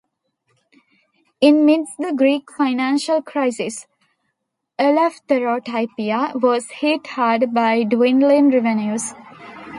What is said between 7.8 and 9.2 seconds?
dwindling revenues.